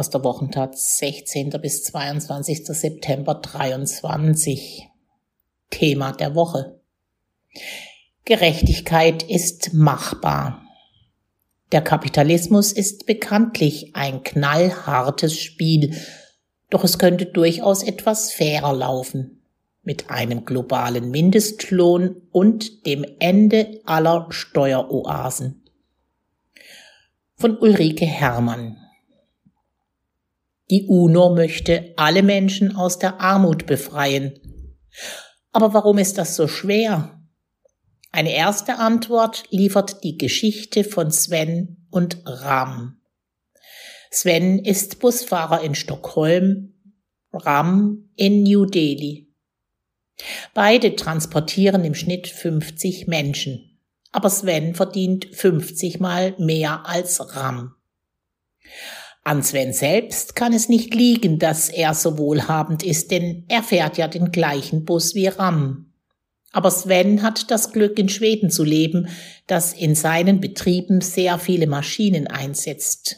[0.00, 1.50] aus der Wochentag 16.
[1.60, 2.66] bis 22.
[2.68, 4.88] September 23.
[5.68, 6.80] Thema der Woche.
[8.24, 10.62] Gerechtigkeit ist machbar.
[11.70, 15.94] Der Kapitalismus ist bekanntlich ein knallhartes Spiel,
[16.70, 19.42] doch es könnte durchaus etwas fairer laufen.
[19.82, 25.62] Mit einem globalen Mindestlohn und dem Ende aller Steueroasen.
[27.36, 28.78] Von Ulrike Herrmann.
[30.70, 34.38] Die UNO möchte alle Menschen aus der Armut befreien.
[35.52, 37.20] Aber warum ist das so schwer?
[38.12, 43.00] Eine erste Antwort liefert die Geschichte von Sven und Ram.
[44.12, 46.74] Sven ist Busfahrer in Stockholm,
[47.32, 49.28] Ram in New Delhi.
[50.54, 53.80] Beide transportieren im Schnitt 50 Menschen,
[54.12, 57.74] aber Sven verdient 50 mal mehr als Ram.
[59.22, 63.98] An Sven selbst kann es nicht liegen, dass er so wohlhabend ist, denn er fährt
[63.98, 65.92] ja den gleichen Bus wie Ram.
[66.52, 69.08] Aber Sven hat das Glück, in Schweden zu leben,
[69.46, 73.16] das in seinen Betrieben sehr viele Maschinen einsetzt.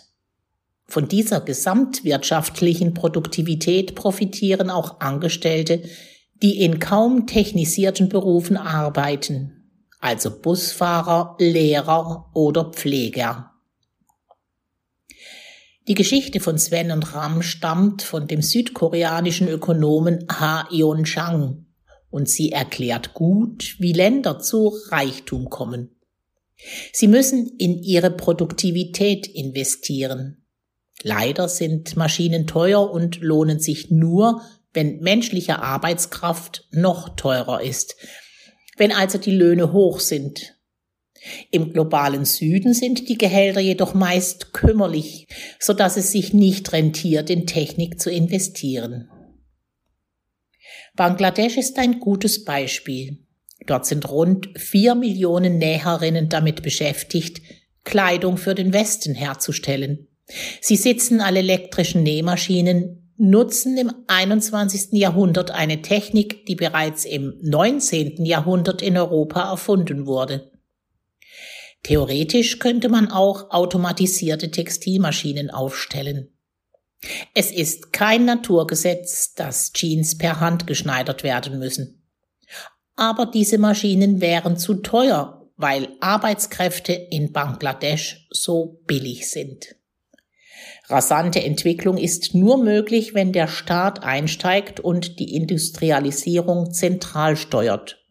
[0.84, 5.82] Von dieser gesamtwirtschaftlichen Produktivität profitieren auch Angestellte,
[6.42, 13.51] die in kaum technisierten Berufen arbeiten, also Busfahrer, Lehrer oder Pfleger.
[15.88, 21.66] Die Geschichte von Sven und Ram stammt von dem südkoreanischen Ökonomen Ha Yeon Chang,
[22.08, 25.96] und sie erklärt gut, wie Länder zu Reichtum kommen.
[26.92, 30.44] Sie müssen in ihre Produktivität investieren.
[31.02, 37.96] Leider sind Maschinen teuer und lohnen sich nur, wenn menschliche Arbeitskraft noch teurer ist,
[38.76, 40.54] wenn also die Löhne hoch sind.
[41.50, 45.28] Im globalen Süden sind die Gehälter jedoch meist kümmerlich,
[45.60, 49.08] so dass es sich nicht rentiert, in Technik zu investieren.
[50.94, 53.18] Bangladesch ist ein gutes Beispiel.
[53.66, 57.40] Dort sind rund vier Millionen Näherinnen damit beschäftigt,
[57.84, 60.08] Kleidung für den Westen herzustellen.
[60.60, 64.92] Sie sitzen an elektrischen Nähmaschinen, nutzen im 21.
[64.92, 68.24] Jahrhundert eine Technik, die bereits im 19.
[68.24, 70.51] Jahrhundert in Europa erfunden wurde.
[71.82, 76.28] Theoretisch könnte man auch automatisierte Textilmaschinen aufstellen.
[77.34, 82.06] Es ist kein Naturgesetz, dass Jeans per Hand geschneidert werden müssen.
[82.94, 89.74] Aber diese Maschinen wären zu teuer, weil Arbeitskräfte in Bangladesch so billig sind.
[90.88, 98.01] Rasante Entwicklung ist nur möglich, wenn der Staat einsteigt und die Industrialisierung zentral steuert.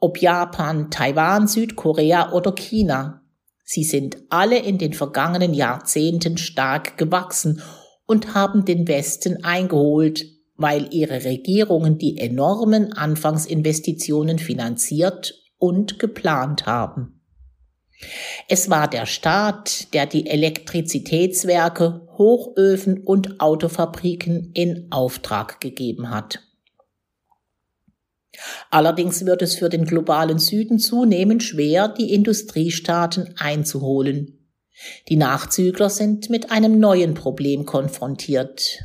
[0.00, 3.22] Ob Japan, Taiwan, Südkorea oder China.
[3.64, 7.62] Sie sind alle in den vergangenen Jahrzehnten stark gewachsen
[8.06, 10.24] und haben den Westen eingeholt,
[10.56, 17.18] weil ihre Regierungen die enormen Anfangsinvestitionen finanziert und geplant haben.
[18.48, 26.40] Es war der Staat, der die Elektrizitätswerke, Hochöfen und Autofabriken in Auftrag gegeben hat.
[28.70, 34.38] Allerdings wird es für den globalen Süden zunehmend schwer, die Industriestaaten einzuholen.
[35.08, 38.78] Die Nachzügler sind mit einem neuen Problem konfrontiert.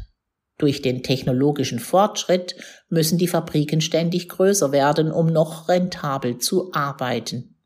[0.58, 2.56] Durch den technologischen Fortschritt
[2.90, 7.58] müssen die Fabriken ständig größer werden, um noch rentabel zu arbeiten.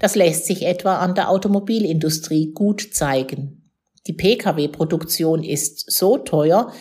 [0.00, 3.70] Das lässt sich etwa an der Automobilindustrie gut zeigen.
[4.06, 6.72] Die Pkw-Produktion ist so teuer,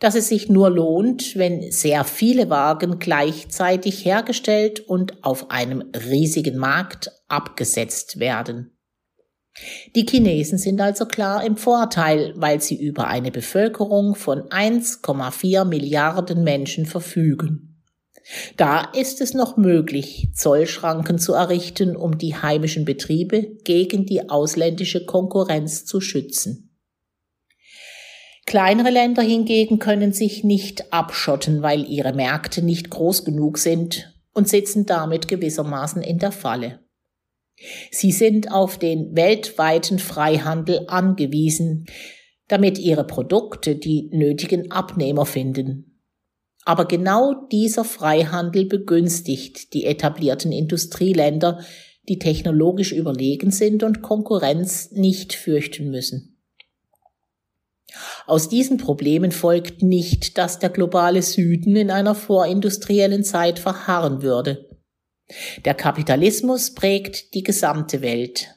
[0.00, 6.56] dass es sich nur lohnt, wenn sehr viele Wagen gleichzeitig hergestellt und auf einem riesigen
[6.56, 8.78] Markt abgesetzt werden.
[9.96, 16.44] Die Chinesen sind also klar im Vorteil, weil sie über eine Bevölkerung von 1,4 Milliarden
[16.44, 17.82] Menschen verfügen.
[18.56, 25.06] Da ist es noch möglich, Zollschranken zu errichten, um die heimischen Betriebe gegen die ausländische
[25.06, 26.67] Konkurrenz zu schützen.
[28.48, 34.48] Kleinere Länder hingegen können sich nicht abschotten, weil ihre Märkte nicht groß genug sind und
[34.48, 36.78] sitzen damit gewissermaßen in der Falle.
[37.90, 41.84] Sie sind auf den weltweiten Freihandel angewiesen,
[42.46, 46.00] damit ihre Produkte die nötigen Abnehmer finden.
[46.64, 51.62] Aber genau dieser Freihandel begünstigt die etablierten Industrieländer,
[52.08, 56.37] die technologisch überlegen sind und Konkurrenz nicht fürchten müssen.
[58.28, 64.68] Aus diesen Problemen folgt nicht, dass der globale Süden in einer vorindustriellen Zeit verharren würde.
[65.64, 68.48] Der Kapitalismus prägt die gesamte Welt.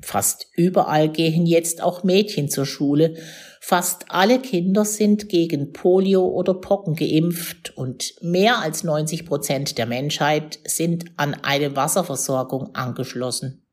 [0.00, 3.14] Fast überall gehen jetzt auch Mädchen zur Schule.
[3.60, 9.84] Fast alle Kinder sind gegen Polio oder Pocken geimpft und mehr als 90 Prozent der
[9.84, 13.66] Menschheit sind an eine Wasserversorgung angeschlossen.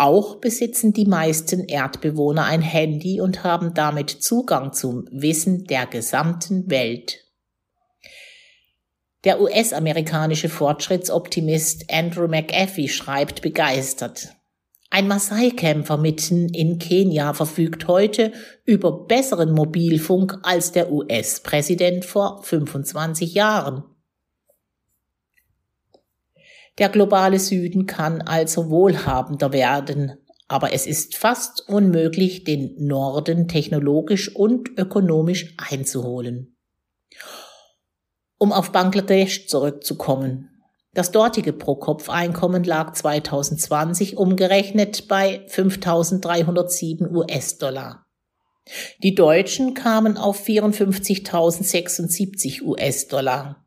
[0.00, 6.70] Auch besitzen die meisten Erdbewohner ein Handy und haben damit Zugang zum Wissen der gesamten
[6.70, 7.18] Welt.
[9.24, 14.30] Der US-amerikanische Fortschrittsoptimist Andrew McAfee schreibt begeistert.
[14.88, 18.32] Ein Maasai-Kämpfer mitten in Kenia verfügt heute
[18.64, 23.84] über besseren Mobilfunk als der US-Präsident vor 25 Jahren.
[26.78, 30.14] Der globale Süden kann also wohlhabender werden,
[30.48, 36.56] aber es ist fast unmöglich, den Norden technologisch und ökonomisch einzuholen.
[38.38, 40.50] Um auf Bangladesch zurückzukommen.
[40.92, 48.06] Das dortige Pro-Kopf-Einkommen lag 2020 umgerechnet bei 5.307 US-Dollar.
[49.02, 53.66] Die Deutschen kamen auf 54.076 US-Dollar,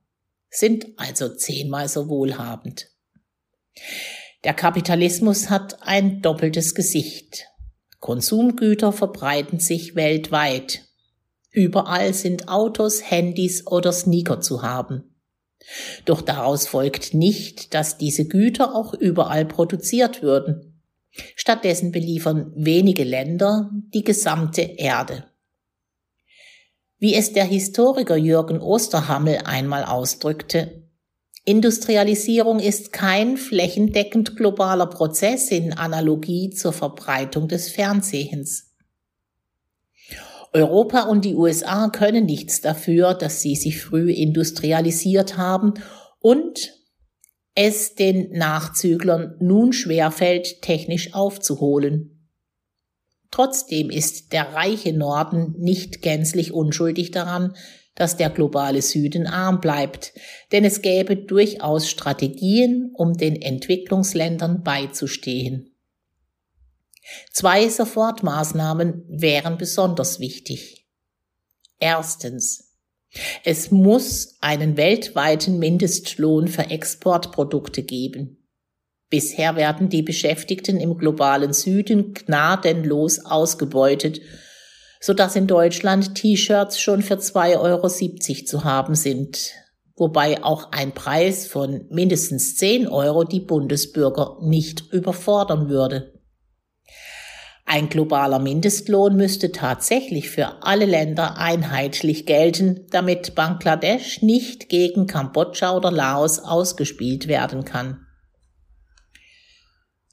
[0.50, 2.90] sind also zehnmal so wohlhabend.
[4.44, 7.46] Der Kapitalismus hat ein doppeltes Gesicht.
[8.00, 10.81] Konsumgüter verbreiten sich weltweit.
[11.52, 15.14] Überall sind Autos, Handys oder Sneaker zu haben.
[16.06, 20.81] Doch daraus folgt nicht, dass diese Güter auch überall produziert würden.
[21.36, 25.26] Stattdessen beliefern wenige Länder die gesamte Erde.
[26.98, 30.84] Wie es der Historiker Jürgen Osterhammel einmal ausdrückte,
[31.45, 38.74] Industrialisierung ist kein flächendeckend globaler Prozess in Analogie zur Verbreitung des Fernsehens.
[40.54, 45.74] Europa und die USA können nichts dafür, dass sie sich früh industrialisiert haben
[46.19, 46.74] und
[47.56, 52.30] es den Nachzüglern nun schwerfällt, technisch aufzuholen.
[53.31, 57.56] Trotzdem ist der reiche Norden nicht gänzlich unschuldig daran,
[57.95, 60.13] dass der globale Süden arm bleibt,
[60.51, 65.75] denn es gäbe durchaus Strategien, um den Entwicklungsländern beizustehen.
[67.31, 70.88] Zwei Sofortmaßnahmen wären besonders wichtig.
[71.80, 72.69] Erstens.
[73.44, 78.44] Es muss einen weltweiten Mindestlohn für Exportprodukte geben.
[79.10, 84.22] Bisher werden die Beschäftigten im globalen Süden gnadenlos ausgebeutet
[85.04, 89.52] so dass in Deutschland T-Shirts schon für 2,70 Euro zu haben sind,
[89.98, 96.14] wobei auch ein Preis von mindestens 10 Euro die Bundesbürger nicht überfordern würde.
[97.66, 105.76] Ein globaler Mindestlohn müsste tatsächlich für alle Länder einheitlich gelten, damit Bangladesch nicht gegen Kambodscha
[105.76, 108.06] oder Laos ausgespielt werden kann.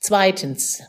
[0.01, 0.83] Zweitens.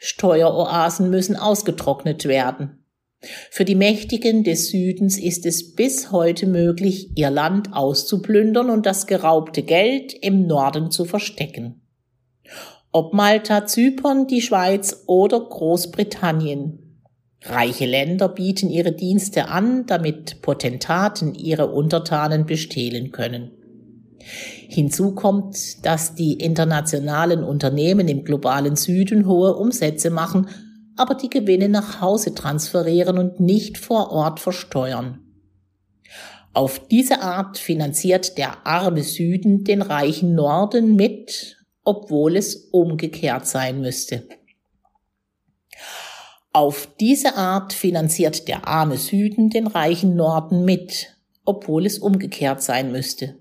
[0.00, 2.77] Steueroasen müssen ausgetrocknet werden.
[3.20, 9.06] Für die Mächtigen des Südens ist es bis heute möglich, ihr Land auszuplündern und das
[9.08, 11.80] geraubte Geld im Norden zu verstecken.
[12.92, 16.78] Ob Malta, Zypern, die Schweiz oder Großbritannien.
[17.42, 23.50] Reiche Länder bieten ihre Dienste an, damit Potentaten ihre Untertanen bestehlen können.
[24.68, 30.48] Hinzu kommt, dass die internationalen Unternehmen im globalen Süden hohe Umsätze machen
[30.98, 35.20] aber die Gewinne nach Hause transferieren und nicht vor Ort versteuern.
[36.52, 43.80] Auf diese Art finanziert der arme Süden den reichen Norden mit, obwohl es umgekehrt sein
[43.80, 44.28] müsste.
[46.52, 51.14] Auf diese Art finanziert der arme Süden den reichen Norden mit,
[51.44, 53.37] obwohl es umgekehrt sein müsste.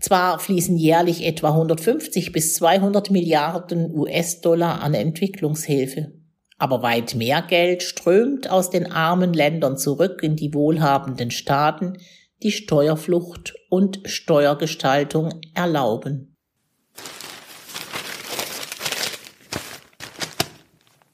[0.00, 6.12] Zwar fließen jährlich etwa 150 bis 200 Milliarden US-Dollar an Entwicklungshilfe,
[6.58, 11.98] aber weit mehr Geld strömt aus den armen Ländern zurück in die wohlhabenden Staaten,
[12.42, 16.33] die Steuerflucht und Steuergestaltung erlauben.